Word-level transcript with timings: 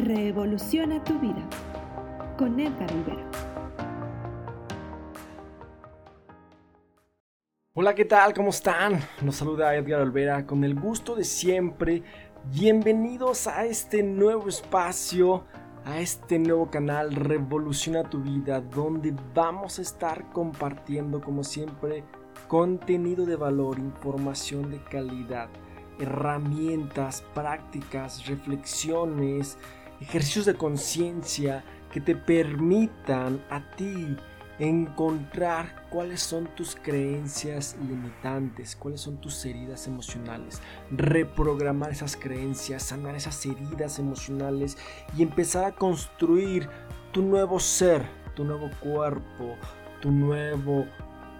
Revoluciona 0.00 1.02
tu 1.04 1.18
vida 1.18 1.46
con 2.38 2.58
Edgar 2.58 2.90
Olvera. 2.90 3.30
Hola, 7.74 7.94
¿qué 7.94 8.06
tal? 8.06 8.32
¿Cómo 8.32 8.48
están? 8.48 9.00
Nos 9.20 9.36
saluda 9.36 9.74
Edgar 9.74 10.00
Olvera 10.00 10.46
con 10.46 10.64
el 10.64 10.74
gusto 10.74 11.14
de 11.14 11.24
siempre. 11.24 12.02
Bienvenidos 12.50 13.46
a 13.46 13.66
este 13.66 14.02
nuevo 14.02 14.48
espacio, 14.48 15.44
a 15.84 16.00
este 16.00 16.38
nuevo 16.38 16.70
canal 16.70 17.14
Revoluciona 17.14 18.08
tu 18.08 18.22
vida, 18.22 18.62
donde 18.62 19.14
vamos 19.34 19.78
a 19.78 19.82
estar 19.82 20.30
compartiendo, 20.32 21.20
como 21.20 21.44
siempre, 21.44 22.04
contenido 22.48 23.26
de 23.26 23.36
valor, 23.36 23.78
información 23.78 24.70
de 24.70 24.82
calidad, 24.82 25.50
herramientas, 25.98 27.22
prácticas, 27.34 28.26
reflexiones, 28.26 29.58
ejercicios 30.00 30.46
de 30.46 30.54
conciencia 30.54 31.64
que 31.92 32.00
te 32.00 32.14
permitan 32.14 33.42
a 33.50 33.60
ti 33.76 34.16
encontrar 34.60 35.86
cuáles 35.88 36.20
son 36.20 36.46
tus 36.54 36.76
creencias 36.76 37.76
limitantes, 37.88 38.76
cuáles 38.76 39.00
son 39.00 39.16
tus 39.16 39.44
heridas 39.46 39.86
emocionales, 39.86 40.60
reprogramar 40.90 41.90
esas 41.90 42.14
creencias, 42.14 42.82
sanar 42.82 43.14
esas 43.14 43.44
heridas 43.46 43.98
emocionales 43.98 44.76
y 45.16 45.22
empezar 45.22 45.64
a 45.64 45.72
construir 45.72 46.68
tu 47.10 47.22
nuevo 47.22 47.58
ser, 47.58 48.06
tu 48.36 48.44
nuevo 48.44 48.70
cuerpo, 48.80 49.56
tu 50.00 50.10
nuevo 50.10 50.86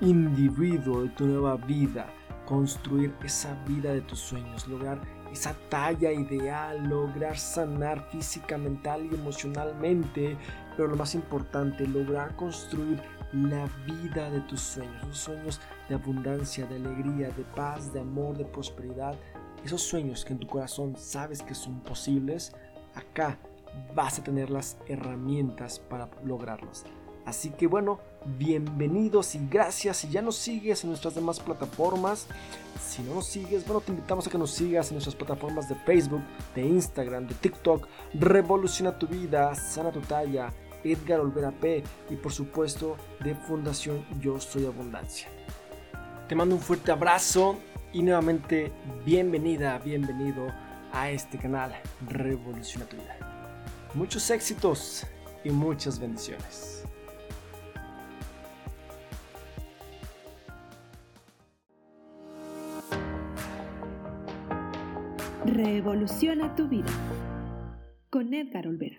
individuo, 0.00 1.02
de 1.02 1.08
tu 1.10 1.26
nueva 1.26 1.56
vida, 1.56 2.06
construir 2.46 3.12
esa 3.24 3.52
vida 3.66 3.92
de 3.92 4.00
tus 4.00 4.20
sueños, 4.20 4.68
lograr 4.68 5.00
esa 5.32 5.54
talla 5.68 6.12
ideal, 6.12 6.88
lograr 6.88 7.36
sanar 7.36 8.08
física, 8.10 8.56
mental 8.56 9.08
y 9.10 9.14
emocionalmente, 9.14 10.36
pero 10.76 10.88
lo 10.88 10.96
más 10.96 11.14
importante, 11.14 11.86
lograr 11.86 12.34
construir 12.36 13.00
la 13.32 13.68
vida 13.86 14.30
de 14.30 14.40
tus 14.42 14.60
sueños, 14.60 15.06
los 15.06 15.18
sueños 15.18 15.60
de 15.88 15.94
abundancia, 15.94 16.66
de 16.66 16.76
alegría, 16.76 17.28
de 17.30 17.44
paz, 17.54 17.92
de 17.92 18.00
amor, 18.00 18.36
de 18.36 18.44
prosperidad, 18.44 19.14
esos 19.64 19.82
sueños 19.82 20.24
que 20.24 20.32
en 20.32 20.38
tu 20.38 20.46
corazón 20.46 20.96
sabes 20.96 21.42
que 21.42 21.54
son 21.54 21.80
posibles, 21.80 22.54
acá 22.94 23.38
vas 23.94 24.18
a 24.18 24.24
tener 24.24 24.50
las 24.50 24.78
herramientas 24.86 25.78
para 25.78 26.08
lograrlos. 26.24 26.84
Así 27.28 27.50
que 27.50 27.66
bueno, 27.66 28.00
bienvenidos 28.38 29.34
y 29.34 29.46
gracias. 29.50 29.98
Si 29.98 30.08
ya 30.08 30.22
nos 30.22 30.36
sigues 30.36 30.82
en 30.82 30.88
nuestras 30.88 31.14
demás 31.14 31.38
plataformas, 31.40 32.26
si 32.82 33.02
no 33.02 33.16
nos 33.16 33.26
sigues, 33.26 33.66
bueno, 33.66 33.82
te 33.82 33.92
invitamos 33.92 34.26
a 34.26 34.30
que 34.30 34.38
nos 34.38 34.50
sigas 34.50 34.88
en 34.88 34.94
nuestras 34.94 35.14
plataformas 35.14 35.68
de 35.68 35.74
Facebook, 35.74 36.22
de 36.54 36.62
Instagram, 36.62 37.26
de 37.26 37.34
TikTok. 37.34 37.86
Revoluciona 38.14 38.98
tu 38.98 39.06
vida, 39.06 39.54
sana 39.54 39.92
tu 39.92 40.00
talla, 40.00 40.54
Edgar 40.82 41.20
Olvera 41.20 41.50
P 41.50 41.84
y 42.08 42.16
por 42.16 42.32
supuesto 42.32 42.96
de 43.22 43.34
Fundación 43.34 44.06
Yo 44.22 44.40
Soy 44.40 44.64
Abundancia. 44.64 45.28
Te 46.30 46.34
mando 46.34 46.54
un 46.54 46.62
fuerte 46.62 46.92
abrazo 46.92 47.58
y 47.92 48.02
nuevamente 48.02 48.72
bienvenida, 49.04 49.78
bienvenido 49.80 50.46
a 50.94 51.10
este 51.10 51.36
canal 51.36 51.74
Revoluciona 52.06 52.86
tu 52.86 52.96
vida. 52.96 53.18
Muchos 53.92 54.30
éxitos 54.30 55.06
y 55.44 55.50
muchas 55.50 55.98
bendiciones. 55.98 56.87
Revoluciona 65.44 66.54
tu 66.56 66.68
vida 66.68 66.90
con 68.10 68.34
Edgar 68.34 68.66
Olvera. 68.66 68.98